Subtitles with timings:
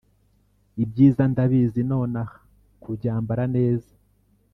[0.83, 2.35] ibyiza, ndabizi nonaha,
[2.81, 3.91] kubyambara neza,